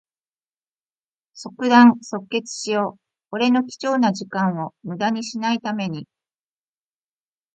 [1.35, 2.99] 即断即決しよう。
[3.33, 6.07] 俺の貴重な時間をむだにしない為に。